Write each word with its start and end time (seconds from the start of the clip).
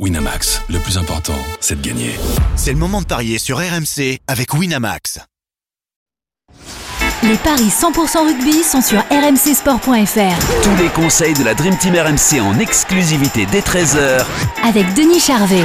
Winamax, 0.00 0.60
le 0.70 0.80
plus 0.80 0.98
important, 0.98 1.38
c'est 1.60 1.80
de 1.80 1.86
gagner. 1.86 2.16
C'est 2.56 2.72
le 2.72 2.78
moment 2.78 3.00
de 3.00 3.06
parier 3.06 3.38
sur 3.38 3.58
RMC 3.58 4.18
avec 4.26 4.52
Winamax. 4.52 5.20
Les 7.22 7.36
paris 7.36 7.68
100% 7.68 8.26
rugby 8.26 8.64
sont 8.64 8.82
sur 8.82 8.98
rmcsport.fr. 8.98 10.62
Tous 10.64 10.82
les 10.82 10.88
conseils 10.88 11.34
de 11.34 11.44
la 11.44 11.54
Dream 11.54 11.76
Team 11.78 11.94
RMC 11.94 12.40
en 12.40 12.58
exclusivité 12.58 13.46
dès 13.52 13.60
13h 13.60 14.26
Avec 14.64 14.92
Denis 14.94 15.20
Charvet. 15.20 15.64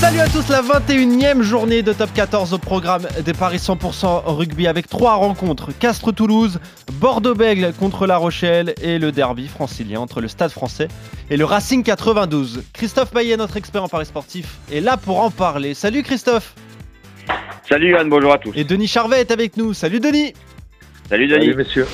Salut 0.00 0.20
à 0.20 0.28
tous, 0.28 0.48
la 0.48 0.62
21e 0.62 1.42
journée 1.42 1.82
de 1.82 1.92
top 1.92 2.10
14 2.14 2.54
au 2.54 2.58
programme 2.58 3.02
des 3.24 3.32
paris 3.32 3.56
100% 3.56 4.22
rugby 4.26 4.68
avec 4.68 4.86
trois 4.86 5.14
rencontres 5.14 5.72
Castres-Toulouse, 5.76 6.60
Bordeaux-Bègle 7.00 7.72
contre 7.72 8.06
La 8.06 8.16
Rochelle 8.16 8.74
et 8.80 9.00
le 9.00 9.10
derby 9.10 9.48
francilien 9.48 9.98
entre 9.98 10.20
le 10.20 10.28
Stade 10.28 10.52
français 10.52 10.86
et 11.30 11.36
le 11.36 11.44
Racing 11.44 11.82
92. 11.82 12.62
Christophe 12.74 13.12
Maillet, 13.12 13.36
notre 13.36 13.56
expert 13.56 13.82
en 13.82 13.88
paris 13.88 14.06
sportif, 14.06 14.58
est 14.72 14.80
là 14.80 14.96
pour 14.96 15.20
en 15.20 15.32
parler. 15.32 15.74
Salut 15.74 16.04
Christophe 16.04 16.54
Salut 17.68 17.90
Yann, 17.90 18.08
bonjour 18.08 18.32
à 18.32 18.38
tous. 18.38 18.52
Et 18.54 18.62
Denis 18.62 18.86
Charvet 18.86 19.22
est 19.22 19.32
avec 19.32 19.56
nous. 19.56 19.74
Salut 19.74 19.98
Denis 19.98 20.32
Salut 21.08 21.26
Denis. 21.26 21.46
Salut 21.46 21.56
messieurs. 21.56 21.86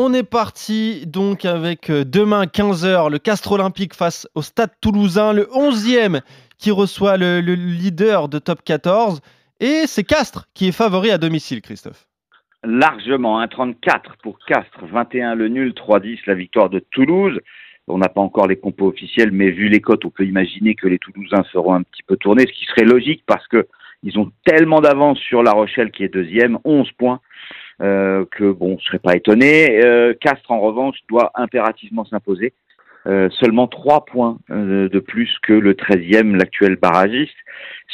On 0.00 0.14
est 0.14 0.22
parti 0.22 1.08
donc 1.08 1.44
avec 1.44 1.90
euh, 1.90 2.04
demain 2.04 2.44
15h 2.44 3.10
le 3.10 3.18
Castre 3.18 3.50
Olympique 3.50 3.94
face 3.94 4.28
au 4.36 4.42
Stade 4.42 4.70
Toulousain, 4.80 5.32
le 5.32 5.46
11e 5.46 6.20
qui 6.56 6.70
reçoit 6.70 7.16
le, 7.16 7.40
le 7.40 7.54
leader 7.54 8.28
de 8.28 8.38
top 8.38 8.62
14. 8.64 9.20
Et 9.58 9.88
c'est 9.88 10.04
Castres 10.04 10.46
qui 10.54 10.68
est 10.68 10.72
favori 10.72 11.10
à 11.10 11.18
domicile, 11.18 11.62
Christophe. 11.62 12.06
Largement, 12.62 13.42
1,34 13.42 14.12
pour 14.22 14.38
Castres, 14.46 14.84
21 14.84 15.34
le 15.34 15.48
nul, 15.48 15.72
3,10 15.72 16.20
la 16.28 16.34
victoire 16.34 16.70
de 16.70 16.78
Toulouse. 16.78 17.40
On 17.88 17.98
n'a 17.98 18.08
pas 18.08 18.20
encore 18.20 18.46
les 18.46 18.56
compos 18.56 18.86
officiels, 18.86 19.32
mais 19.32 19.50
vu 19.50 19.68
les 19.68 19.80
cotes, 19.80 20.04
on 20.04 20.10
peut 20.10 20.26
imaginer 20.26 20.76
que 20.76 20.86
les 20.86 21.00
Toulousains 21.00 21.42
seront 21.50 21.74
un 21.74 21.82
petit 21.82 22.04
peu 22.04 22.16
tournés, 22.16 22.46
ce 22.46 22.52
qui 22.52 22.66
serait 22.66 22.86
logique 22.86 23.24
parce 23.26 23.48
que 23.48 23.66
ils 24.04 24.16
ont 24.16 24.30
tellement 24.44 24.80
d'avance 24.80 25.18
sur 25.18 25.42
La 25.42 25.50
Rochelle 25.50 25.90
qui 25.90 26.04
est 26.04 26.08
deuxième, 26.08 26.60
11 26.62 26.88
points, 26.92 27.20
que 27.80 28.50
bon, 28.52 28.76
je 28.80 28.84
serais 28.84 28.98
pas 28.98 29.16
étonné. 29.16 29.84
Euh, 29.84 30.14
Castres, 30.20 30.50
en 30.50 30.60
revanche, 30.60 30.96
doit 31.08 31.30
impérativement 31.34 32.04
s'imposer. 32.04 32.52
Euh, 33.06 33.30
seulement 33.30 33.68
3 33.68 34.04
points 34.04 34.38
euh, 34.50 34.88
de 34.88 34.98
plus 34.98 35.30
que 35.42 35.52
le 35.52 35.74
13e, 35.74 36.36
l'actuel 36.36 36.76
barragiste. 36.76 37.36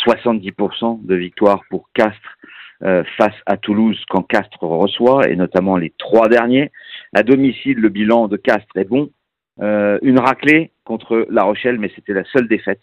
70% 0.07 1.05
de 1.05 1.15
victoire 1.15 1.63
pour 1.71 1.89
Castres 1.95 2.39
euh, 2.83 3.05
face 3.17 3.37
à 3.47 3.57
Toulouse 3.57 4.03
quand 4.09 4.23
Castres 4.23 4.63
reçoit, 4.63 5.29
et 5.29 5.37
notamment 5.37 5.77
les 5.77 5.93
trois 5.99 6.29
derniers. 6.29 6.73
À 7.15 7.23
domicile, 7.23 7.79
le 7.79 7.89
bilan 7.91 8.29
de 8.29 8.37
Castres 8.37 8.77
est 8.77 8.89
bon. 8.89 9.11
Euh, 9.61 9.99
une 10.03 10.19
raclée 10.19 10.73
contre 10.85 11.27
La 11.31 11.45
Rochelle, 11.45 11.79
mais 11.79 11.91
c'était 11.95 12.13
la 12.13 12.25
seule 12.25 12.49
défaite. 12.49 12.81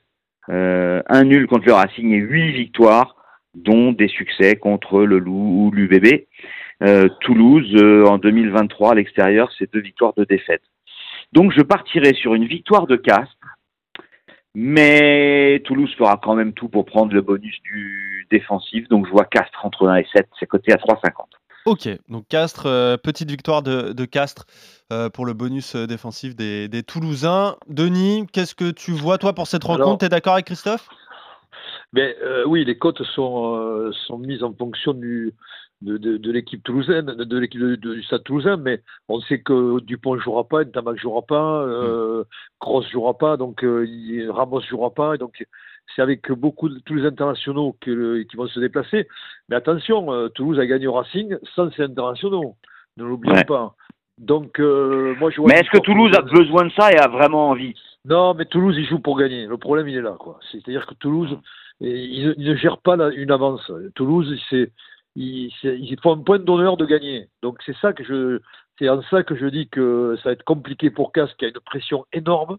Euh, 0.49 1.02
un 1.07 1.23
nul 1.25 1.47
contre 1.47 1.66
le 1.66 1.73
Racing 1.73 2.11
et 2.13 2.17
huit 2.17 2.52
victoires, 2.53 3.16
dont 3.55 3.91
des 3.91 4.07
succès 4.07 4.55
contre 4.55 5.02
le 5.03 5.19
Loup 5.19 5.66
ou 5.66 5.72
l'UBB. 5.72 6.23
Euh, 6.81 7.09
Toulouse, 7.21 7.69
euh, 7.75 8.05
en 8.05 8.17
2023, 8.17 8.91
à 8.91 8.95
l'extérieur, 8.95 9.51
c'est 9.57 9.71
deux 9.71 9.81
victoires 9.81 10.13
de 10.17 10.23
défaite. 10.23 10.63
Donc 11.31 11.51
je 11.55 11.61
partirai 11.61 12.13
sur 12.13 12.33
une 12.33 12.45
victoire 12.45 12.88
de 12.88 12.95
Castres, 12.95 13.38
mais 14.53 15.61
Toulouse 15.65 15.93
fera 15.97 16.17
quand 16.21 16.35
même 16.35 16.53
tout 16.53 16.67
pour 16.69 16.85
prendre 16.85 17.13
le 17.13 17.21
bonus 17.21 17.55
du 17.63 18.27
défensif. 18.31 18.88
Donc 18.89 19.05
je 19.05 19.11
vois 19.11 19.25
Castres 19.25 19.63
entre 19.65 19.88
1 19.88 19.95
et 19.97 20.07
7, 20.13 20.27
c'est 20.39 20.45
coté 20.47 20.73
à 20.73 20.77
3,50. 20.77 21.11
Ok, 21.65 21.88
donc 22.09 22.27
Castres, 22.27 22.65
euh, 22.65 22.97
petite 22.97 23.29
victoire 23.29 23.61
de, 23.61 23.93
de 23.93 24.05
Castres 24.05 24.45
euh, 24.91 25.09
pour 25.09 25.25
le 25.27 25.33
bonus 25.33 25.75
défensif 25.75 26.35
des, 26.35 26.67
des 26.67 26.81
Toulousains. 26.81 27.55
Denis, 27.69 28.25
qu'est-ce 28.33 28.55
que 28.55 28.71
tu 28.71 28.91
vois 28.91 29.19
toi 29.19 29.33
pour 29.33 29.45
cette 29.47 29.63
rencontre? 29.63 29.83
Alors- 29.83 29.97
T'es 29.99 30.09
d'accord 30.09 30.33
avec 30.33 30.45
Christophe? 30.47 30.89
Mais 31.93 32.16
euh, 32.23 32.43
oui, 32.47 32.66
les 32.66 32.77
cotes 32.77 33.03
sont, 33.03 33.55
euh, 33.55 33.91
sont 34.07 34.17
mises 34.17 34.43
en 34.43 34.53
fonction 34.53 34.93
du, 34.93 35.33
de, 35.81 35.97
de, 35.97 36.18
de 36.18 36.31
l'équipe 36.31 36.64
toulousaine, 36.64 37.06
de, 37.08 37.38
l'équipe 37.38 37.62
du 37.62 38.03
Stade 38.03 38.24
toulousain, 38.24 38.58
mais 38.58 38.81
on 39.09 39.19
sait 39.22 39.40
que 39.42 39.80
Dupont 39.81 40.16
ne 40.16 40.19
jouera 40.22 40.44
pas, 40.47 40.64
Ntamak 40.64 40.96
ne 40.96 41.00
jouera 41.00 41.22
pas, 41.24 41.64
euh, 41.64 42.24
Cross 42.59 42.86
ne 42.86 42.92
jouera 42.92 43.18
pas, 43.18 43.38
donc 43.38 43.64
euh, 43.64 43.86
Ramos 44.30 44.59
ne 44.62 44.66
jouera 44.66 44.92
pas, 44.94 45.16
et 45.16 45.18
donc 45.18 45.44
c'est 45.96 46.02
avec 46.02 46.31
beaucoup 46.31 46.69
de 46.69 46.80
tous 46.80 46.94
les 46.96 47.06
internationaux 47.06 47.75
que 47.81 48.22
qui 48.24 48.38
vont 48.38 48.47
se 48.47 48.59
déplacer. 48.59 49.08
Mais 49.50 49.56
attention, 49.56 50.12
euh, 50.14 50.30
Toulouse 50.30 50.59
a 50.59 50.66
gagné 50.66 50.88
au 50.88 50.94
Racing 50.94 51.36
sans 51.56 51.72
ses 51.72 51.84
internationaux, 51.84 52.56
ne 52.98 53.03
l'oublions 53.03 53.34
Ouais. 53.36 53.44
pas. 53.44 53.75
Donc 54.19 54.59
euh, 54.59 55.16
moi 55.19 55.31
je 55.31 55.42
Mais 55.42 55.56
est-ce 55.56 55.69
que 55.72 55.80
Toulouse 55.84 56.12
a 56.16 56.22
besoin 56.22 56.66
de 56.66 56.72
ça 56.74 56.92
et 56.92 56.98
a 57.00 57.08
vraiment 57.08 57.50
envie? 57.50 57.74
Non, 58.06 58.34
mais 58.36 58.46
Toulouse, 58.46 58.75
il 58.78 58.86
joue 58.86 59.00
pour 59.00 59.18
gagner. 59.18 59.46
Le 59.48 59.58
problème, 59.58 59.88
il 59.88 59.96
est 59.98 60.02
là. 60.02 60.16
quoi. 60.19 60.40
C'est-à-dire 60.52 60.86
que 60.88 60.96
Toulouse, 60.96 61.38
et 61.81 62.03
il, 62.03 62.28
ne- 62.30 62.34
il 62.38 62.50
ne 62.50 62.56
gère 62.56 62.80
pas 62.80 62.96
la- 62.96 63.09
une 63.09 63.31
avance. 63.31 63.72
Toulouse, 63.96 64.36
c'est, 64.50 64.72
il, 65.16 65.51
c'est- 65.61 65.77
il 65.79 65.99
faut 66.01 66.11
un 66.11 66.17
point 66.23 66.39
d'honneur 66.39 66.77
de 66.77 66.85
gagner. 66.85 67.27
Donc 67.41 67.59
c'est 67.66 67.75
ça 67.77 67.94
que 67.94 68.03
je, 68.03 68.39
c'est 68.79 68.89
en 68.89 69.01
ça 69.03 69.23
que 69.23 69.35
je 69.35 69.45
dis 69.47 69.67
que 69.69 70.16
ça 70.17 70.29
va 70.29 70.33
être 70.33 70.44
compliqué 70.44 70.89
pour 70.89 71.11
Castres, 71.11 71.35
qui 71.38 71.45
a 71.45 71.49
une 71.49 71.59
pression 71.66 72.05
énorme. 72.13 72.57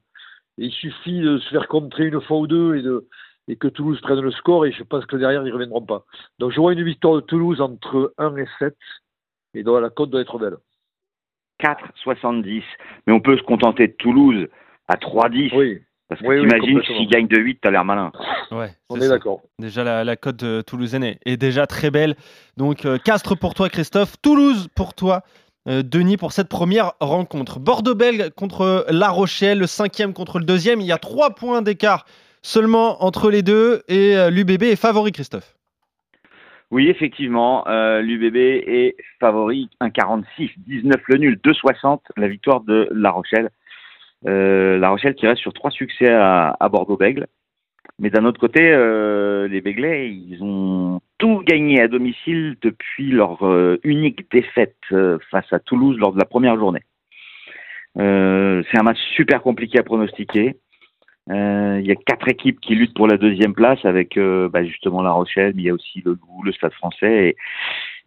Et 0.59 0.67
il 0.67 0.73
suffit 0.73 1.21
de 1.21 1.39
se 1.39 1.49
faire 1.49 1.67
contrer 1.69 2.07
une 2.09 2.21
fois 2.21 2.39
ou 2.39 2.47
deux 2.47 2.77
et, 2.77 2.83
de, 2.83 3.09
et 3.49 3.57
que 3.57 3.69
Toulouse 3.69 4.01
prenne 4.03 4.21
le 4.21 4.31
score. 4.33 4.67
Et 4.67 4.73
je 4.73 4.83
pense 4.83 5.07
que 5.07 5.17
derrière, 5.17 5.43
ils 5.43 5.49
ne 5.49 5.53
reviendront 5.55 5.85
pas. 5.85 6.05
Donc 6.39 6.53
je 6.53 6.61
vois 6.61 6.75
une 6.75 6.85
victoire 6.85 7.15
de 7.17 7.21
Toulouse 7.21 7.61
entre 7.61 8.13
1 8.19 8.37
et 8.37 8.47
7. 8.59 8.77
Et 9.55 9.63
donc 9.63 9.81
la 9.81 9.91
cote 9.91 10.11
doit 10.11 10.21
être 10.21 10.39
belle. 10.39 10.57
4,70. 11.61 12.63
Mais 13.07 13.13
on 13.13 13.21
peut 13.21 13.37
se 13.37 13.43
contenter 13.43 13.89
de 13.89 13.93
Toulouse 13.95 14.49
à 14.89 14.97
3,10. 14.97 15.57
Oui, 15.57 15.81
Parce 16.13 16.21
que 16.21 16.27
Oui, 16.27 16.41
t'imagines 16.41 16.83
s'il 16.83 17.09
gagne 17.09 17.27
de 17.27 17.39
8, 17.39 17.61
t'as 17.63 17.71
l'air 17.71 17.85
malin. 17.85 18.13
Ouais, 18.51 18.71
on 18.91 19.01
est 19.01 19.09
d'accord. 19.09 19.41
Déjà 19.59 19.83
la, 19.83 20.05
la 20.05 20.17
cote 20.17 20.37
de 20.37 20.61
toulousaine 20.61 21.05
est, 21.05 21.19
est 21.25 21.39
déjà 21.39 21.67
très 21.67 21.91
belle. 21.91 22.17
Donc 22.57 22.85
euh, 22.85 22.99
Castres 22.99 23.39
pour 23.39 23.55
toi 23.55 23.71
Christophe, 23.71 24.17
Toulouse 24.21 24.69
pour 24.75 24.95
toi 24.95 25.23
euh, 25.69 25.83
Denis 25.83 26.17
pour 26.19 26.33
cette 26.33 26.49
première 26.49 26.93
rencontre. 27.01 27.61
Bordeaux-Bègles 27.61 28.31
contre 28.33 28.85
La 28.91 29.09
Rochelle, 29.09 29.59
le 29.59 29.67
cinquième 29.67 30.13
contre 30.13 30.39
le 30.39 30.45
deuxième. 30.45 30.81
Il 30.81 30.87
y 30.87 30.93
a 30.93 30.99
trois 30.99 31.31
points 31.31 31.63
d'écart 31.63 32.05
seulement 32.43 33.03
entre 33.05 33.31
les 33.31 33.43
deux 33.43 33.83
et 33.89 34.17
euh, 34.17 34.29
l'UBB 34.29 34.65
est 34.65 34.77
favori 34.77 35.13
Christophe. 35.13 35.57
Oui, 36.73 36.89
effectivement, 36.89 37.67
euh, 37.69 38.01
l'UBB 38.01 38.37
est 38.37 38.97
favori 39.21 39.71
1,46, 39.81 40.51
19 40.67 41.01
le 41.07 41.19
nul, 41.19 41.41
2,60 41.45 42.01
la 42.17 42.29
victoire 42.29 42.61
de 42.61 42.89
La 42.93 43.11
Rochelle. 43.11 43.51
Euh, 44.27 44.79
la 44.79 44.91
Rochelle 44.91 45.15
qui 45.15 45.27
reste 45.27 45.41
sur 45.41 45.53
trois 45.53 45.71
succès 45.71 46.09
à, 46.09 46.69
Bordeaux-Bègle. 46.71 47.27
Mais 47.99 48.11
d'un 48.11 48.25
autre 48.25 48.41
côté, 48.41 48.61
euh, 48.63 49.49
les 49.49 49.61
Béglais, 49.61 50.11
ils 50.11 50.43
ont 50.43 51.01
tout 51.19 51.43
gagné 51.45 51.81
à 51.81 51.89
domicile 51.89 52.57
depuis 52.63 53.11
leur 53.11 53.47
euh, 53.47 53.79
unique 53.85 54.31
défaite 54.31 54.77
face 55.31 55.53
à 55.53 55.59
Toulouse 55.59 55.97
lors 55.99 56.13
de 56.13 56.19
la 56.19 56.25
première 56.25 56.57
journée. 56.57 56.83
C'est 57.95 58.79
un 58.79 58.83
match 58.83 58.99
super 59.15 59.43
compliqué 59.43 59.79
à 59.79 59.83
pronostiquer. 59.83 60.57
Il 61.29 61.87
y 61.87 61.93
a 61.93 61.95
quatre 61.95 62.29
équipes 62.29 62.61
qui 62.61 62.75
luttent 62.75 62.95
pour 62.95 63.07
la 63.07 63.19
deuxième 63.19 63.55
place 63.55 63.85
avec 63.85 64.19
bah, 64.19 64.65
justement 64.65 65.03
La 65.03 65.13
Rochelle, 65.13 65.53
mais 65.55 65.63
il 65.63 65.67
y 65.67 65.71
a 65.71 65.75
aussi 65.75 66.01
le 66.05 66.13
Loup, 66.13 66.43
le 66.43 66.53
Stade 66.53 66.73
français. 66.73 67.37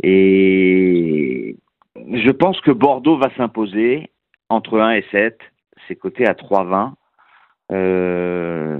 Et, 0.01 1.49
et 1.49 1.55
je 1.97 2.31
pense 2.31 2.59
que 2.61 2.71
Bordeaux 2.71 3.17
va 3.17 3.29
s'imposer 3.37 4.09
entre 4.49 4.79
1 4.79 4.93
et 4.93 5.05
7. 5.11 5.39
C'est 5.87 5.95
coté 5.95 6.25
à 6.27 6.33
3,20. 6.33 6.93
Euh, 7.71 8.79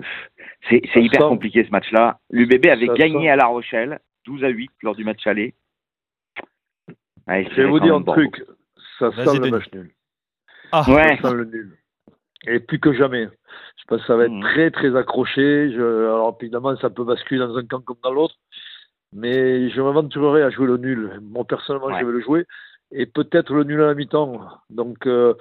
c'est 0.69 0.81
c'est 0.85 0.93
Ça 0.93 0.99
hyper 0.99 1.27
compliqué 1.27 1.63
ce 1.66 1.71
match-là. 1.71 2.19
L'UBB 2.29 2.67
avait 2.67 2.88
Ça 2.88 2.93
gagné 2.93 3.29
à 3.29 3.35
La 3.35 3.45
Rochelle 3.47 3.99
12 4.25 4.43
à 4.43 4.49
8 4.49 4.69
lors 4.83 4.95
du 4.95 5.03
match 5.03 5.25
aller. 5.27 5.53
Je 7.27 7.55
vais 7.55 7.66
vous 7.67 7.79
dire 7.79 7.95
un 7.95 8.01
truc. 8.03 8.43
Ça 8.99 9.09
Vas-y, 9.09 9.27
sent 9.27 9.39
le 9.39 9.49
match 9.51 9.71
nul. 9.73 9.91
Ah, 10.71 10.83
Ouais. 10.88 11.17
Ça 11.21 11.29
sent 11.29 11.35
le 11.35 11.45
nul. 11.45 11.77
Et 12.47 12.59
plus 12.59 12.79
que 12.79 12.93
jamais. 12.93 13.27
Je 13.78 13.84
pense 13.87 14.02
que 14.02 14.07
ça 14.07 14.16
va 14.16 14.25
être 14.25 14.31
Mhm. 14.31 14.41
très 14.43 14.72
très 14.72 14.96
accroché. 14.96 15.72
Je, 15.72 15.81
alors 16.05 16.37
évidemment, 16.40 16.75
ça 16.78 16.90
peut 16.90 17.03
basculer 17.03 17.40
dans 17.40 17.55
un 17.57 17.66
camp 17.66 17.81
comme 17.81 17.97
dans 18.03 18.13
l'autre. 18.13 18.35
Mais 19.13 19.69
je 19.69 19.81
m'aventurerai 19.81 20.43
à 20.43 20.49
jouer 20.49 20.67
le 20.67 20.78
nul. 20.78 21.19
Moi 21.23 21.43
personnellement, 21.46 21.87
Ouais. 21.87 21.99
je 21.99 22.05
vais 22.05 22.11
le 22.11 22.22
jouer. 22.22 22.46
Et 22.91 23.05
peut-être 23.05 23.53
le 23.53 23.64
nul 23.64 23.82
à 23.82 23.87
la 23.87 23.96
mi-temps. 23.96 24.40
Donc, 24.70 25.05
euh, 25.08 25.34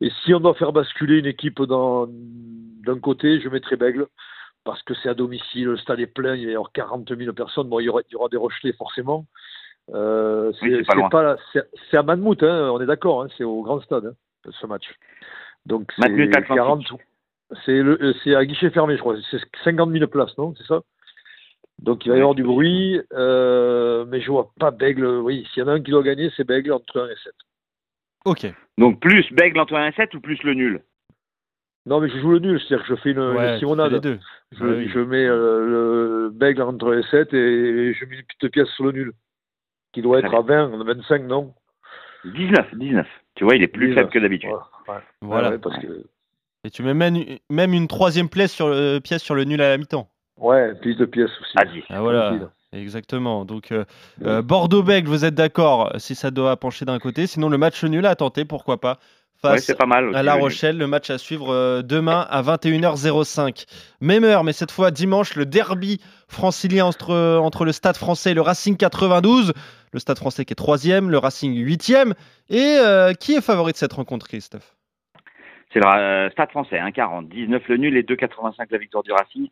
et 0.00 0.10
si 0.22 0.34
on 0.34 0.40
doit 0.40 0.54
faire 0.54 0.72
basculer 0.72 1.18
une 1.18 1.26
équipe 1.26 1.60
dans- 1.62 2.06
d'un 2.08 2.98
côté, 2.98 3.40
je 3.40 3.48
mettrai 3.48 3.76
Bègle. 3.76 4.06
Parce 4.64 4.82
que 4.84 4.94
c'est 4.94 5.08
à 5.08 5.14
domicile, 5.14 5.64
le 5.66 5.76
stade 5.76 5.98
est 5.98 6.06
plein, 6.06 6.36
il 6.36 6.42
y 6.44 6.54
avoir 6.54 6.70
40 6.70 7.12
000 7.16 7.32
personnes. 7.32 7.68
Bon, 7.68 7.80
il 7.80 7.84
y 7.86 7.88
aura, 7.88 8.02
il 8.08 8.12
y 8.12 8.16
aura 8.16 8.28
des 8.28 8.36
Rochelais 8.36 8.72
forcément. 8.74 9.26
Euh, 9.92 10.52
Oui, 10.62 10.70
c'est 10.70 10.84
c'est 10.84 10.84
pas 11.10 11.36
c'est 11.52 11.90
pas- 11.90 11.98
à 11.98 12.02
Manmouth, 12.04 12.42
hein, 12.44 12.70
on 12.72 12.80
est 12.80 12.86
d'accord, 12.86 13.22
hein, 13.22 13.28
c'est 13.36 13.42
au 13.42 13.62
grand 13.62 13.80
stade 13.80 14.06
hein, 14.06 14.50
ce 14.60 14.66
match. 14.66 14.84
Donc 15.66 15.92
c'est 15.96 16.02
Matmut 16.02 16.36
Atlantique. 16.36 16.54
40, 16.54 17.00
c'est 17.64 17.82
le- 17.82 18.00
euh, 18.00 18.14
c'est 18.22 18.36
à 18.36 18.44
guichet 18.44 18.70
fermé, 18.70 18.94
je 18.94 19.00
crois. 19.00 19.16
C'est 19.30 19.40
50 19.64 19.90
000 19.90 20.06
places, 20.06 20.38
non 20.38 20.54
C'est 20.56 20.66
ça? 20.66 20.82
Donc 21.82 22.06
il 22.06 22.10
va 22.10 22.16
y 22.16 22.20
avoir 22.20 22.34
du 22.36 22.44
bruit, 22.44 23.00
euh, 23.12 24.04
mais 24.08 24.20
je 24.20 24.30
vois 24.30 24.52
pas 24.58 24.70
Bègle. 24.70 25.04
Oui, 25.04 25.46
s'il 25.52 25.62
y 25.62 25.66
en 25.66 25.68
a 25.68 25.72
un 25.72 25.80
qui 25.82 25.90
doit 25.90 26.02
gagner, 26.02 26.30
c'est 26.36 26.44
Bègle 26.44 26.72
entre 26.72 27.00
1 27.00 27.08
et 27.08 27.16
7. 27.24 27.32
ok. 28.24 28.46
Donc 28.78 29.00
plus 29.00 29.30
Bègle 29.32 29.58
entre 29.60 29.74
1 29.74 29.88
et 29.88 29.92
7 29.92 30.14
ou 30.14 30.20
plus 30.20 30.40
le 30.44 30.54
nul? 30.54 30.82
Non, 31.84 31.98
mais 32.00 32.08
je 32.08 32.18
joue 32.20 32.30
le 32.30 32.38
nul, 32.38 32.60
c'est-à-dire 32.60 32.86
que 32.86 32.94
je 32.94 33.00
fais 33.00 33.10
une, 33.10 33.18
une 33.18 33.30
Ouais, 33.36 33.46
tu 33.46 33.52
fais 33.54 33.58
simonade. 33.58 33.92
les 33.92 34.00
deux. 34.00 34.18
Je, 34.52 34.64
Ouais, 34.64 34.76
oui. 34.76 34.88
je 34.94 35.00
mets 35.00 35.26
euh, 35.26 35.66
le 35.66 36.30
bègle 36.30 36.62
entre 36.62 36.92
les 36.92 37.02
7 37.10 37.34
et 37.34 37.92
je 37.94 38.04
mets 38.04 38.16
une 38.18 38.22
petite 38.22 38.52
pièce 38.52 38.68
sur 38.76 38.84
le 38.84 38.92
nul. 38.92 39.12
Qui 39.92 40.00
doit 40.02 40.20
être 40.20 40.32
à 40.32 40.40
20, 40.42 40.84
25, 40.84 41.22
non? 41.24 41.52
19, 42.24 42.74
19. 42.76 43.06
Tu 43.34 43.42
vois, 43.44 43.56
il 43.56 43.62
est 43.64 43.66
plus 43.68 43.88
19. 43.88 43.94
faible 44.04 44.10
que 44.12 44.18
d'habitude. 44.20 44.50
Ouais, 44.50 44.94
ouais. 44.94 45.00
Voilà. 45.22 45.50
Ouais, 45.50 45.58
parce 45.58 45.76
que, 45.80 46.04
Et 46.62 46.70
tu 46.70 46.84
mets 46.84 46.94
même, 46.94 47.16
même 47.50 47.72
une 47.74 47.88
troisième 47.88 48.28
pièce 48.28 48.52
sur 48.52 48.68
le, 48.68 49.00
pièce 49.00 49.22
sur 49.22 49.34
le 49.34 49.42
nul 49.42 49.60
à 49.60 49.70
la 49.70 49.78
mi-temps. 49.78 50.08
Ouais, 50.42 50.74
plus 50.74 50.94
de 50.96 51.04
pièces 51.04 51.30
aussi. 51.40 51.72
10. 51.74 51.84
Ah, 51.88 52.00
voilà. 52.00 52.34
Exactement. 52.72 53.44
Donc, 53.44 53.70
euh, 53.70 53.84
euh, 54.24 54.40
Bordeaux-Bègles, 54.42 55.08
vous 55.08 55.24
êtes 55.24 55.34
d'accord 55.34 55.92
si 55.98 56.14
ça 56.14 56.30
doit 56.30 56.56
pencher 56.56 56.84
d'un 56.84 56.98
côté? 56.98 57.26
Sinon, 57.26 57.48
le 57.48 57.58
match 57.58 57.84
nul 57.84 58.06
à 58.06 58.14
tenter, 58.16 58.44
pourquoi 58.44 58.80
pas, 58.80 58.98
Ouais, 59.44 59.50
face 59.56 59.64
c'est 59.64 59.76
pas 59.76 59.86
mal. 59.86 60.06
aussi, 60.06 60.16
à 60.16 60.22
La. 60.22 60.34
Rochelle. 60.34 60.78
Le 60.78 60.86
match 60.86 61.10
à 61.10 61.18
suivre 61.18 61.52
euh, 61.52 61.82
demain 61.82 62.26
à 62.30 62.42
21h05. 62.42 63.66
Même 64.00 64.24
heure, 64.24 64.44
mais 64.44 64.52
cette 64.52 64.70
fois 64.70 64.90
dimanche, 64.90 65.34
le 65.34 65.46
derby 65.46 66.00
francilien 66.28 66.86
entre, 66.86 67.38
entre 67.38 67.64
le 67.64 67.72
Stade 67.72 67.96
français 67.96 68.30
et 68.30 68.34
le 68.34 68.40
Racing 68.40 68.76
92. 68.76 69.52
Le 69.92 69.98
Stade 69.98 70.18
français 70.18 70.44
qui 70.44 70.52
est 70.52 70.54
troisième, 70.54 71.10
le 71.10 71.18
Racing 71.18 71.54
huitième. 71.56 72.14
Et 72.48 72.78
euh, 72.78 73.12
qui 73.14 73.34
est 73.34 73.40
favori 73.40 73.72
de 73.72 73.76
cette 73.76 73.92
rencontre, 73.92 74.28
Christophe? 74.28 74.74
C'est 75.72 75.80
le 75.80 75.86
euh, 75.86 76.30
Stade 76.30 76.50
français, 76.50 76.76
1,40. 76.76 77.28
19 77.28 77.62
le 77.68 77.76
nul 77.78 77.96
et 77.96 78.02
2,85 78.02 78.66
la 78.70 78.78
victoire 78.78 79.02
du 79.02 79.10
Racing, 79.12 79.48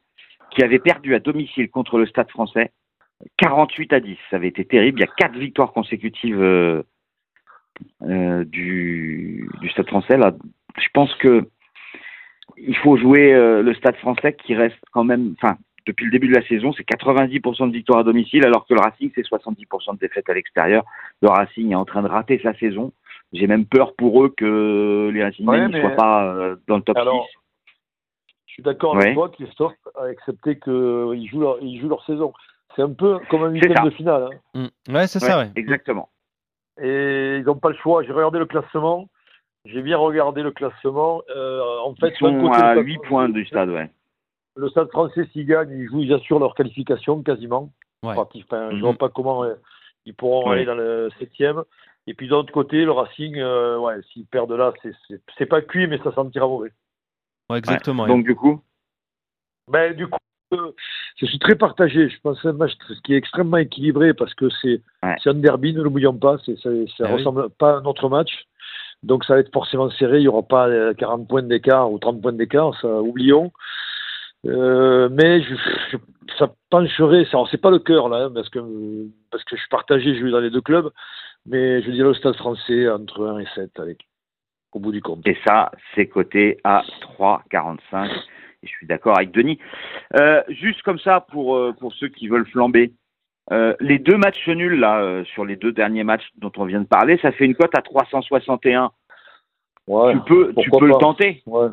qui 0.50 0.62
avait 0.62 0.79
perdu 0.79 1.14
à 1.14 1.20
domicile 1.20 1.70
contre 1.70 1.99
le 1.99 2.06
Stade 2.06 2.31
français. 2.31 2.73
48 3.37 3.93
à 3.93 4.00
10. 4.00 4.17
Ça 4.31 4.37
avait 4.37 4.49
été 4.49 4.64
terrible. 4.64 4.99
Il 4.99 5.02
y 5.02 5.08
a 5.08 5.12
quatre 5.17 5.37
victoires 5.37 5.73
consécutives 5.73 6.41
euh, 6.41 6.82
euh, 8.02 8.44
du, 8.44 9.49
du 9.61 9.69
Stade 9.70 9.88
français. 9.88 10.17
Là, 10.17 10.32
je 10.79 10.88
pense 10.93 11.14
que 11.17 11.47
il 12.56 12.76
faut 12.76 12.97
jouer 12.97 13.32
euh, 13.32 13.62
le 13.62 13.75
Stade 13.75 13.97
français 13.97 14.35
qui 14.35 14.55
reste 14.55 14.79
quand 14.93 15.05
même. 15.05 15.35
Enfin, 15.41 15.56
depuis 15.87 16.05
le 16.05 16.11
début 16.11 16.29
de 16.29 16.35
la 16.35 16.47
saison, 16.47 16.73
c'est 16.73 16.87
90% 16.87 17.69
de 17.69 17.73
victoires 17.73 18.00
à 18.00 18.05
domicile, 18.05 18.44
alors 18.44 18.67
que 18.67 18.75
le 18.75 18.81
Racing, 18.81 19.11
c'est 19.14 19.26
70% 19.26 19.94
de 19.94 19.99
défaites 19.99 20.29
à 20.29 20.35
l'extérieur. 20.35 20.85
Le 21.23 21.29
Racing 21.29 21.73
est 21.73 21.76
en 21.76 21.85
train 21.85 22.02
de 22.02 22.08
rater 22.08 22.38
sa 22.43 22.55
saison. 22.55 22.93
J'ai 23.32 23.47
même 23.47 23.64
peur 23.64 23.94
pour 23.94 24.25
eux 24.25 24.35
que 24.37 25.11
les 25.12 25.23
Racingmen 25.23 25.49
Ouais, 25.49 25.69
ne 25.69 25.81
soient 25.81 25.97
pas 25.97 26.25
euh, 26.25 26.56
dans 26.67 26.76
le 26.76 26.82
top 26.82 26.97
Alors, 26.99 27.26
6. 27.26 27.38
Je 28.50 28.55
suis 28.55 28.62
d'accord 28.64 28.94
Ouais. 28.97 29.02
avec 29.05 29.14
toi, 29.14 29.29
Christophe, 29.29 29.75
excepté 30.11 30.58
qu'ils 30.58 31.29
jouent, 31.31 31.41
leur, 31.41 31.62
ils 31.62 31.81
jouent 31.81 31.88
leur 31.88 32.05
saison. 32.05 32.32
C'est 32.75 32.82
un 32.82 32.93
peu 32.93 33.20
comme 33.31 33.44
un 33.44 33.50
huitième 33.50 33.75
de 33.85 33.91
finale. 33.91 34.29
hein. 34.55 34.69
Mm. 34.88 34.94
Ouais, 34.94 35.06
c'est 35.06 35.20
ça, 35.20 35.38
ouais. 35.38 35.50
Exactement. 35.55 36.08
Et 36.82 37.37
ils 37.38 37.44
n'ont 37.44 37.55
pas 37.56 37.69
le 37.70 37.76
choix. 37.76 38.02
J'ai 38.02 38.12
regardé 38.12 38.41
le 38.41 38.47
classement. 38.47 39.08
J'ai 39.67 39.82
bien 39.82 39.99
regardé 39.99 40.43
le 40.43 40.50
classement. 40.50 41.23
Euh, 41.35 41.79
en 41.85 41.94
fait, 41.94 42.12
Ils 42.20 42.25
d'un 42.25 42.31
sont 42.41 42.41
côté, 42.49 42.56
à 42.56 42.73
Stade 42.73 42.85
8 42.87 42.94
français- 42.97 43.08
points 43.08 43.29
du 43.29 43.47
stade, 43.47 43.69
ouais. 43.70 43.91
Le 44.56 44.69
Stade 44.69 44.88
français, 44.88 45.26
s'ils 45.32 45.47
gagnent, 45.47 45.70
ils, 45.70 45.87
jouent, 45.88 46.00
ils 46.00 46.12
assurent 46.12 46.41
leur 46.41 46.55
qualification 46.56 47.23
quasiment. 47.23 47.70
Ouais. 48.02 48.14
Enfin, 48.17 48.70
Je 48.70 48.75
Mhm. 48.76 48.81
vois 48.81 48.94
pas 48.94 49.08
comment 49.11 49.44
euh, 49.44 49.55
ils 50.06 50.14
pourront 50.14 50.49
Ouais. 50.49 50.56
aller 50.56 50.64
dans 50.64 50.75
le 50.75 51.08
septième. 51.20 51.62
Et 52.08 52.14
puis 52.14 52.26
de 52.26 52.32
l'autre 52.32 52.52
côté, 52.52 52.85
le 52.85 52.91
Racing, 52.91 53.37
euh, 53.38 53.79
ouais, 53.79 53.94
s'ils 54.12 54.26
perdent 54.26 54.52
là, 54.52 54.73
c'est 55.38 55.47
pas 55.47 55.61
cuit, 55.62 55.87
mais 55.87 55.99
ça 55.99 56.12
sentira 56.12 56.49
mauvais. 56.49 56.73
Ouais, 57.50 57.58
exactement. 57.58 58.05
Ouais. 58.05 58.08
Donc, 58.08 58.25
du 58.25 58.35
coup, 58.35 58.61
Ben, 59.69 59.94
du 59.94 60.06
coup, 60.08 60.19
euh, 60.55 60.73
je 61.17 61.26
suis 61.26 61.38
très 61.38 61.55
partagé. 61.55 62.08
Je 62.08 62.20
pense 62.23 62.37
que 62.37 62.43
c'est 62.43 62.49
un 62.49 62.52
match 62.52 62.73
qui 63.05 63.14
est 63.14 63.17
extrêmement 63.17 63.58
équilibré 63.58 64.14
parce 64.14 64.35
que 64.35 64.49
c'est 64.62 64.81
Ouais. 65.02 65.17
c'est 65.23 65.31
un 65.31 65.35
derby, 65.35 65.73
ne 65.75 65.82
l'oublions 65.82 66.14
pas. 66.17 66.38
c'est- 66.44 66.56
Ça 66.61 66.70
ne 66.70 66.85
Ah 67.00 67.05
oui. 67.05 67.12
ressemble 67.19 67.50
pas 67.50 67.75
à 67.75 67.76
un 67.76 67.85
autre 67.85 68.08
match. 68.08 68.47
Donc 69.02 69.25
ça 69.25 69.35
va 69.35 69.41
être 69.41 69.52
forcément 69.52 69.91
serré. 69.91 70.19
Il 70.19 70.23
n'y 70.23 70.29
aura 70.29 70.43
pas 70.43 70.69
euh, 70.69 70.93
40 70.94 71.29
points 71.29 71.43
d'écart 71.43 71.91
ou 71.93 71.99
30 71.99 72.20
points 72.20 72.32
d'écart, 72.32 72.75
ça 72.81 72.88
oublions. 73.00 73.52
Euh, 74.47 75.08
mais 75.11 75.43
je, 75.43 75.55
je- 75.93 75.97
ça 76.38 76.52
pencherait, 76.70 77.26
ça, 77.31 77.38
c'est 77.50 77.61
pas 77.61 77.70
le 77.70 77.79
cœur 77.79 78.08
là, 78.08 78.25
hein, 78.26 78.31
parce 78.35 78.49
que 78.49 78.58
parce 79.31 79.44
que 79.44 79.55
je 79.56 79.61
suis 79.61 79.69
partagé, 79.69 80.14
je 80.17 80.25
vais 80.25 80.31
dans 80.31 80.41
les 80.41 80.50
deux 80.50 80.61
clubs, 80.62 80.91
mais 81.47 81.82
je 81.82 81.91
dirais 81.91 82.08
le 82.08 82.14
Stade 82.14 82.37
Français 82.37 82.88
entre 82.88 83.26
1 83.26 83.38
et 83.41 83.47
7 83.55 83.79
avec 83.79 83.99
au 84.73 84.79
bout 84.79 84.93
du 84.93 85.01
compte. 85.03 85.27
et 85.27 85.37
ça, 85.47 85.71
c'est 85.95 86.07
coté 86.07 86.59
à 86.65 86.83
3,45. 87.19 88.11
Et 88.63 88.67
je 88.67 88.69
suis 88.69 88.87
d'accord 88.87 89.17
avec 89.17 89.31
Denis. 89.33 89.59
Euh, 90.19 90.43
juste 90.49 90.83
comme 90.83 90.99
ça, 90.99 91.21
pour, 91.21 91.57
euh, 91.57 91.73
pour 91.79 91.93
ceux 91.95 92.09
qui 92.09 92.29
veulent 92.29 92.47
flamber, 92.47 92.93
euh, 93.53 93.75
les 93.81 93.99
deux 93.99 94.17
matchs 94.17 94.47
nuls, 94.49 94.79
là, 94.79 95.01
euh, 95.01 95.25
sur 95.25 95.45
les 95.45 95.57
deux 95.57 95.73
derniers 95.73 96.05
matchs 96.05 96.29
dont 96.37 96.53
on 96.57 96.67
vient 96.67 96.81
de 96.81 96.87
parler, 96.87 97.19
ça 97.23 97.33
fait 97.33 97.47
une 97.47 97.55
cote 97.55 97.77
à 97.77 97.83
361. 97.83 98.91
Ouais, 99.89 100.13
tu 100.13 100.21
peux, 100.21 100.53
tu 100.61 100.71
peux 100.71 100.87
le 100.87 100.95
tenter. 100.95 101.43
ouais. 101.47 101.69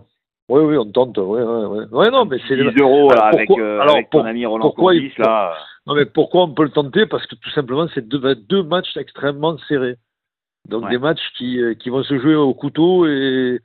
Oui, 0.49 0.61
oui, 0.61 0.77
on 0.77 0.89
tente. 0.89 1.17
Ouais, 1.17 1.43
ouais, 1.43 1.65
ouais. 1.65 1.85
Ouais, 1.91 2.09
non, 2.09 2.23
mais 2.23 2.37
c'est 2.47 2.55
10 2.55 2.79
euros 2.81 3.09
là, 3.09 3.15
Alors, 3.25 3.25
avec, 3.35 3.47
pourquoi- 3.47 3.63
euh, 3.65 3.79
alors, 3.81 3.95
avec 3.95 4.09
ton 4.09 4.19
pour- 4.19 4.27
ami 4.27 4.45
Roland 4.45 4.61
pourquoi 4.61 4.95
il 4.95 5.11
là. 5.17 5.53
Non, 5.85 5.93
mais 5.93 6.05
pourquoi 6.05 6.43
on 6.43 6.53
peut 6.53 6.63
le 6.63 6.69
tenter? 6.69 7.05
Parce 7.05 7.27
que 7.27 7.35
tout 7.35 7.49
simplement, 7.49 7.85
c'est 7.93 8.07
deux, 8.07 8.33
deux 8.35 8.63
matchs 8.63 8.95
extrêmement 8.95 9.57
serrés. 9.67 9.97
Donc 10.67 10.83
Ouais. 10.83 10.91
des 10.91 10.97
matchs 10.97 11.21
qui, 11.37 11.61
euh, 11.61 11.73
qui 11.73 11.89
vont 11.89 12.03
se 12.03 12.19
jouer 12.19 12.35
au 12.35 12.53
couteau 12.53 13.05
et 13.07 13.59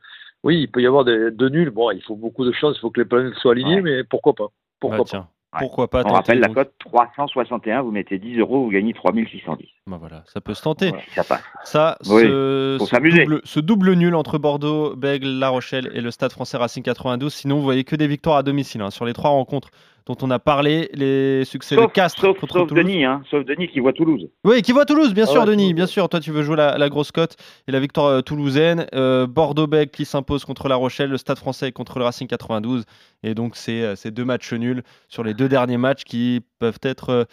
oui, 0.44 0.60
il 0.62 0.68
peut 0.68 0.80
y 0.82 0.86
avoir 0.86 1.04
des, 1.04 1.30
deux 1.30 1.48
nuls. 1.48 1.70
Bon, 1.70 1.90
il 1.90 2.02
faut 2.02 2.16
beaucoup 2.16 2.44
de 2.44 2.52
chance, 2.52 2.76
il 2.76 2.80
faut 2.80 2.90
que 2.90 3.00
les 3.00 3.06
planètes 3.06 3.34
soient 3.34 3.52
alignées, 3.52 3.76
Ouais. 3.76 3.98
mais 3.98 4.04
pourquoi 4.04 4.34
pas? 4.34 4.48
Pourquoi 4.80 5.00
Ouais, 5.00 5.04
pas? 5.10 5.18
Ouais. 5.54 5.58
pourquoi 5.60 5.88
pas 5.88 6.02
on 6.06 6.12
rappelle 6.12 6.40
la 6.40 6.48
cote 6.48 6.72
361, 6.78 7.82
vous 7.82 7.90
mettez 7.90 8.18
10 8.18 8.38
euros, 8.38 8.64
vous 8.64 8.70
gagnez 8.70 8.94
3610. 8.94 9.68
Bah 9.86 9.98
voilà, 10.00 10.22
ça 10.26 10.40
peut 10.40 10.54
se 10.54 10.62
tenter. 10.62 10.88
Voilà, 10.88 11.04
ça 11.14 11.24
passe. 11.24 11.42
Ça, 11.64 11.98
Oui, 12.06 12.22
ce, 12.22 12.76
faut 12.78 12.86
ce 12.86 12.90
s'amuser. 12.90 13.24
double, 13.24 13.40
ce 13.44 13.60
double 13.60 13.92
nul 13.94 14.14
entre 14.14 14.38
Bordeaux, 14.38 14.96
Bègle, 14.96 15.28
La 15.38 15.50
Rochelle 15.50 15.90
et 15.94 16.00
le 16.00 16.10
Stade 16.10 16.32
français 16.32 16.56
Racing 16.56 16.82
92. 16.82 17.32
Sinon, 17.34 17.56
vous 17.56 17.62
voyez 17.62 17.84
que 17.84 17.96
des 17.96 18.06
victoires 18.06 18.36
à 18.38 18.42
domicile 18.42 18.80
hein, 18.80 18.90
sur 18.90 19.04
les 19.04 19.12
trois 19.12 19.30
rencontres 19.30 19.68
dont 20.06 20.16
on 20.22 20.30
a 20.30 20.38
parlé. 20.38 20.90
Les 20.94 21.44
succès 21.44 21.76
de 21.76 21.80
Sauf, 21.80 21.92
Castres 21.92 22.20
sauf, 22.20 22.38
contre 22.38 22.54
sauf 22.58 22.68
Toulouse. 22.68 22.84
Denis, 22.84 23.04
hein, 23.04 23.22
sauf 23.30 23.44
Denis 23.44 23.68
qui 23.68 23.80
voit 23.80 23.92
Toulouse. 23.92 24.28
Oui, 24.44 24.62
qui 24.62 24.72
voit 24.72 24.84
Toulouse, 24.84 25.14
bien 25.14 25.24
Ah 25.28 25.30
sûr, 25.30 25.40
ouais, 25.42 25.46
Denis. 25.46 25.64
Toulouse. 25.64 25.74
Bien 25.76 25.86
sûr, 25.86 26.08
toi, 26.08 26.20
tu 26.20 26.30
veux 26.32 26.42
jouer 26.42 26.56
la, 26.56 26.78
la 26.78 26.88
grosse 26.88 27.12
cote 27.12 27.36
et 27.68 27.72
la 27.72 27.80
victoire 27.80 28.06
euh, 28.06 28.20
toulousaine. 28.22 28.86
Euh, 28.94 29.26
Bordeaux-Bègle 29.26 29.90
qui 29.90 30.04
s'impose 30.04 30.44
contre 30.44 30.68
La 30.68 30.76
Rochelle, 30.76 31.10
le 31.10 31.18
Stade 31.18 31.38
français 31.38 31.72
contre 31.72 31.98
le 31.98 32.04
Racing 32.04 32.26
92. 32.28 32.84
Et 33.22 33.34
donc, 33.34 33.56
c'est 33.56 33.82
euh, 33.82 33.96
ces 33.96 34.10
deux 34.10 34.24
matchs 34.24 34.52
nuls 34.52 34.82
sur 35.08 35.22
les 35.24 35.34
deux 35.34 35.48
derniers 35.48 35.76
matchs 35.78 36.04
qui 36.04 36.40
peuvent 36.58 36.78
être 36.82 37.26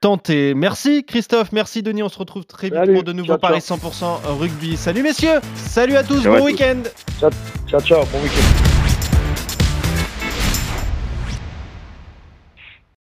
tentés. 0.00 0.54
Merci 0.54 1.04
Christophe, 1.04 1.52
merci 1.52 1.82
Denis. 1.82 2.02
On 2.02 2.08
se 2.08 2.18
retrouve 2.18 2.44
très 2.44 2.68
vite 2.68 2.74
Salut, 2.74 2.94
pour 2.94 3.02
de 3.04 3.12
nouveaux 3.12 3.38
paris 3.38 3.60
ciao. 3.60 3.76
100% 3.78 4.38
rugby. 4.38 4.76
Salut 4.76 5.02
messieurs, 5.02 5.40
salut 5.54 5.96
à 5.96 6.02
tous, 6.02 6.22
Ciao 6.22 6.36
bon 6.38 6.44
week-end. 6.44 6.82
Ciao, 7.20 7.30
ciao, 7.80 8.04
bon 8.12 8.20
week-end. 8.22 8.81